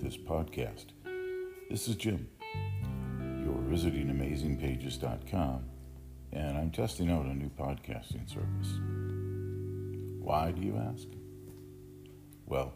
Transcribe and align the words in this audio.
this 0.00 0.16
podcast. 0.16 0.86
This 1.70 1.86
is 1.86 1.94
Jim. 1.94 2.26
You're 3.44 3.62
visiting 3.68 4.08
AmazingPages.com, 4.08 5.64
and 6.32 6.58
I'm 6.58 6.72
testing 6.72 7.08
out 7.12 7.24
a 7.24 7.34
new 7.34 7.50
podcasting 7.50 8.28
service. 8.28 8.80
Why, 10.20 10.50
do 10.50 10.60
you 10.60 10.76
ask? 10.76 11.06
Well, 12.44 12.74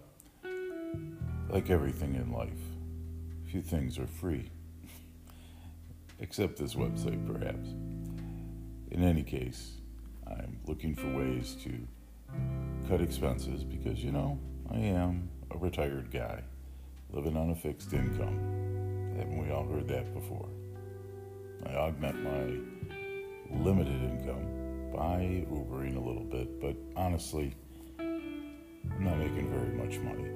like 1.51 1.69
everything 1.69 2.15
in 2.15 2.31
life, 2.31 2.63
few 3.51 3.61
things 3.61 3.99
are 3.99 4.07
free. 4.07 4.53
Except 6.21 6.57
this 6.57 6.77
website, 6.77 7.27
perhaps. 7.27 7.71
In 8.93 9.03
any 9.03 9.25
case, 9.25 9.73
I'm 10.29 10.61
looking 10.69 10.95
for 10.95 11.13
ways 11.13 11.57
to 11.65 11.73
cut 12.89 13.01
expenses 13.01 13.65
because, 13.65 13.99
you 14.05 14.13
know, 14.13 14.39
I 14.71 14.77
am 14.77 15.29
a 15.51 15.59
retired 15.59 16.11
guy 16.11 16.43
living 17.11 17.37
on 17.37 17.51
a 17.51 17.55
fixed 17.55 17.93
income. 17.93 19.15
Haven't 19.17 19.39
we 19.45 19.53
all 19.53 19.67
heard 19.67 19.89
that 19.89 20.13
before? 20.15 20.49
I 21.67 21.75
augment 21.75 22.23
my 22.23 23.57
limited 23.59 24.03
income 24.03 24.91
by 24.93 25.47
Ubering 25.51 25.97
a 25.97 26.01
little 26.01 26.25
bit, 26.25 26.61
but 26.61 26.77
honestly, 26.97 27.55
I'm 27.99 29.05
not 29.05 29.19
making 29.19 29.51
very 29.51 29.75
much 29.77 29.99
money. 29.99 30.31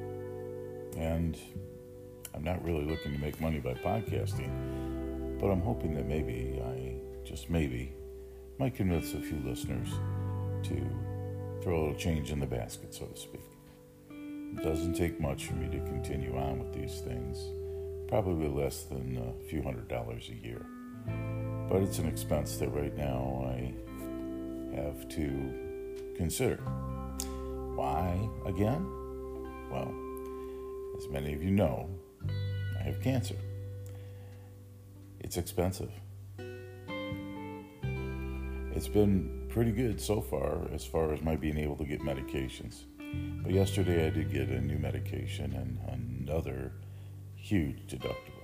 And 0.97 1.39
I'm 2.35 2.45
not 2.45 2.65
really 2.65 2.85
looking 2.85 3.13
to 3.13 3.19
make 3.19 3.41
money 3.41 3.59
by 3.59 3.75
podcasting, 3.75 5.39
but 5.39 5.51
I'm 5.51 5.63
hoping 5.63 5.95
that 5.95 6.07
maybe 6.07 6.61
I, 6.65 6.95
just 7.27 7.51
maybe, 7.51 7.93
might 8.59 8.75
convince 8.75 9.15
a 9.15 9.21
few 9.21 9.41
listeners 9.45 9.89
to 10.65 10.75
throw 11.63 11.77
a 11.77 11.81
little 11.81 11.95
change 11.95 12.31
in 12.31 12.41
the 12.41 12.47
basket, 12.47 12.95
so 12.95 13.07
to 13.07 13.19
speak. 13.19 13.41
It 14.53 14.63
doesn't 14.63 14.95
take 14.95 15.21
much 15.21 15.47
for 15.47 15.55
me 15.55 15.69
to 15.69 15.85
continue 15.87 16.37
on 16.37 16.59
with 16.59 16.73
these 16.73 17.01
things, 17.01 17.39
probably 18.09 18.49
less 18.49 18.85
than 18.85 19.17
a 19.17 19.49
few 19.49 19.63
hundred 19.63 19.89
dollars 19.89 20.29
a 20.31 20.35
year. 20.35 20.67
But 21.69 21.83
it's 21.83 21.99
an 21.99 22.09
expense 22.09 22.57
that 22.57 22.69
right 22.71 22.97
now 22.97 23.47
I 23.47 23.73
have 24.75 25.09
to 25.11 26.15
consider. 26.17 26.57
Why 27.77 28.29
again? 28.45 28.85
Well, 29.71 29.95
as 30.99 31.09
many 31.09 31.33
of 31.33 31.43
you 31.43 31.53
know, 31.53 31.89
I 32.79 32.83
have 32.83 33.01
cancer. 33.01 33.37
It's 35.21 35.37
expensive. 35.37 35.93
It's 38.73 38.89
been 38.89 39.47
pretty 39.49 39.73
good 39.73 40.01
so 40.01 40.21
far 40.21 40.69
as 40.73 40.85
far 40.85 41.13
as 41.13 41.23
my 41.23 41.37
being 41.37 41.59
able 41.59 41.77
to 41.77 41.85
get 41.85 42.01
medications. 42.01 42.85
But 43.43 43.53
yesterday 43.53 44.07
I 44.07 44.11
did 44.11 44.33
get 44.33 44.49
a 44.49 44.61
new 44.61 44.79
medication 44.79 45.55
and 45.55 46.27
another 46.29 46.73
huge 47.37 47.87
deductible. 47.89 48.41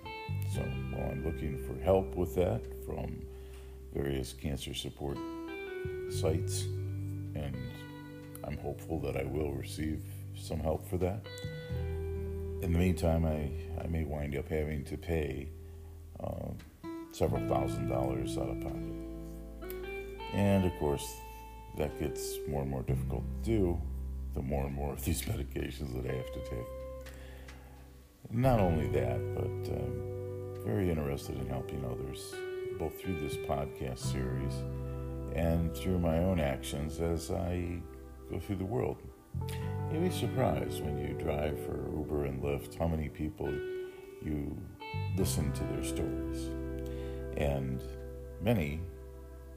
So 0.54 0.60
while 0.92 1.10
I'm 1.10 1.24
looking 1.24 1.58
for 1.66 1.78
help 1.82 2.14
with 2.14 2.34
that 2.36 2.62
from 2.84 3.22
various 3.94 4.32
cancer 4.32 4.74
support 4.74 5.18
sites, 6.10 6.62
and 7.34 7.56
I'm 8.44 8.58
hopeful 8.58 9.00
that 9.00 9.16
I 9.16 9.24
will 9.24 9.52
receive 9.52 10.02
some 10.36 10.60
help 10.60 10.88
for 10.88 10.98
that. 10.98 11.26
In 12.62 12.72
the 12.72 12.78
meantime, 12.78 13.24
I, 13.24 13.50
I 13.82 13.86
may 13.86 14.04
wind 14.04 14.36
up 14.36 14.48
having 14.48 14.84
to 14.84 14.96
pay 14.96 15.48
uh, 16.18 16.48
several 17.12 17.46
thousand 17.48 17.88
dollars 17.88 18.36
out 18.38 18.48
of 18.48 18.60
pocket. 18.60 19.72
And 20.32 20.64
of 20.64 20.72
course, 20.78 21.06
that 21.76 21.98
gets 22.00 22.38
more 22.48 22.62
and 22.62 22.70
more 22.70 22.82
difficult 22.82 23.22
to 23.44 23.50
do 23.50 23.80
the 24.36 24.42
more 24.42 24.66
and 24.66 24.74
more 24.74 24.92
of 24.92 25.04
these 25.04 25.22
medications 25.32 25.94
that 25.94 26.08
I 26.08 26.14
have 26.14 26.32
to 26.32 26.40
take. 26.40 26.66
Not 28.30 28.60
only 28.60 28.88
that, 28.88 29.18
but 29.34 29.74
um, 29.74 30.62
very 30.64 30.90
interested 30.90 31.36
in 31.38 31.46
helping 31.46 31.84
others, 31.84 32.34
both 32.78 33.00
through 33.00 33.20
this 33.20 33.36
podcast 33.36 33.98
series 33.98 34.52
and 35.34 35.74
through 35.76 35.98
my 35.98 36.18
own 36.18 36.40
actions 36.40 37.00
as 37.00 37.30
I 37.30 37.80
go 38.30 38.38
through 38.38 38.56
the 38.56 38.64
world. 38.64 38.98
You'll 39.92 40.02
be 40.02 40.10
surprised 40.10 40.82
when 40.84 40.98
you 40.98 41.14
drive 41.14 41.58
for 41.64 41.88
Uber 41.96 42.24
and 42.24 42.42
Lyft 42.42 42.78
how 42.78 42.88
many 42.88 43.08
people 43.08 43.52
you 44.24 44.56
listen 45.16 45.52
to 45.52 45.64
their 45.64 45.84
stories. 45.84 46.50
And 47.36 47.82
many, 48.42 48.80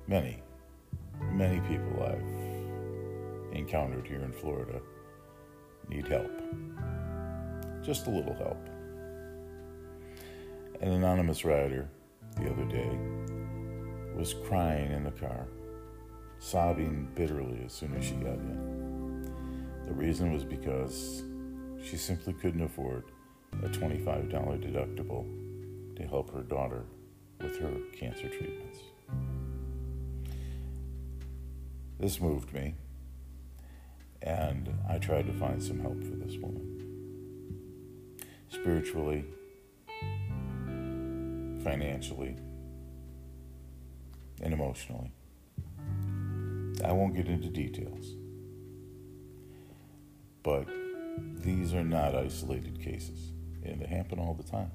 many, 0.07 0.41
many 1.31 1.59
people 1.62 2.03
I've 2.03 2.48
encountered 3.53 4.07
here 4.07 4.21
in 4.21 4.31
Florida 4.31 4.81
need 5.89 6.07
help. 6.07 6.31
Just 7.83 8.07
a 8.07 8.09
little 8.09 8.35
help. 8.35 8.67
An 10.81 10.91
anonymous 10.91 11.43
rider 11.43 11.89
the 12.38 12.49
other 12.49 12.65
day 12.65 12.97
was 14.15 14.35
crying 14.45 14.91
in 14.91 15.03
the 15.03 15.11
car, 15.11 15.47
sobbing 16.39 17.09
bitterly 17.15 17.61
as 17.65 17.73
soon 17.73 17.95
as 17.95 18.05
she 18.05 18.13
got 18.15 18.33
in. 18.33 19.31
The 19.88 19.93
reason 19.93 20.33
was 20.33 20.43
because 20.43 21.23
she 21.83 21.97
simply 21.97 22.33
couldn't 22.33 22.61
afford 22.61 23.05
a 23.63 23.69
$25 23.69 24.29
deductible 24.31 25.25
to 25.95 26.07
help 26.07 26.31
her 26.31 26.43
daughter 26.43 26.85
with 27.41 27.57
her 27.59 27.73
cancer 27.97 28.29
treatments. 28.29 28.79
This 31.99 32.21
moved 32.21 32.53
me, 32.53 32.75
and 34.22 34.74
I 34.88 34.97
tried 34.97 35.28
to 35.28 35.34
find 35.34 35.62
some 35.62 35.80
help 35.80 36.03
for 36.03 36.16
this 36.16 36.38
woman. 36.38 36.66
Spiritually, 38.50 39.25
financially, 41.63 42.35
and 44.41 44.53
emotionally. 44.53 45.12
I 46.84 46.91
won't 46.91 47.16
get 47.16 47.28
into 47.28 47.50
details, 47.50 48.16
but 50.44 50.68
these 51.41 51.74
are 51.74 51.84
not 51.84 52.16
isolated 52.16 52.81
cases, 52.81 53.31
and 53.63 53.81
they 53.81 53.88
happen 53.88 54.19
all 54.19 54.34
the 54.34 54.44
time. 54.44 54.72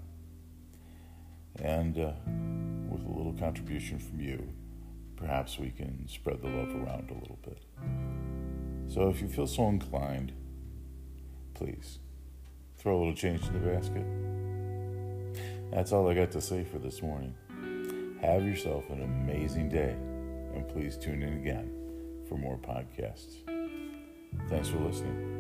And 1.57 1.99
uh, 1.99 2.13
with 2.91 3.05
a 3.07 3.11
little 3.11 3.35
contribution 3.39 3.99
from 3.99 4.21
you, 4.21 4.47
perhaps 5.17 5.59
we 5.59 5.71
can 5.71 6.07
spread 6.09 6.43
the 6.43 6.49
love 6.49 6.75
around 6.75 7.11
a 7.11 7.15
little 7.15 7.39
bit. 7.43 7.65
So 8.95 9.09
if 9.09 9.21
you 9.21 9.27
feel 9.27 9.49
so 9.49 9.67
inclined, 9.67 10.33
please 11.55 11.99
throw 12.79 12.97
a 12.97 12.99
little 12.99 13.13
change 13.13 13.45
in 13.45 13.53
the 13.53 13.59
basket. 13.59 14.07
That's 15.73 15.91
all 15.91 16.09
I 16.09 16.15
got 16.15 16.31
to 16.31 16.41
say 16.41 16.63
for 16.63 16.79
this 16.79 17.03
morning. 17.03 17.35
Have 18.21 18.45
yourself 18.45 18.89
an 18.91 19.03
amazing 19.03 19.69
day, 19.69 19.97
and 20.55 20.69
please 20.69 20.97
tune 20.97 21.25
in 21.25 21.33
again 21.33 21.73
for 22.29 22.39
more 22.39 22.57
podcasts. 22.57 23.39
Thanks 24.49 24.69
for 24.69 24.79
listening. 24.79 25.34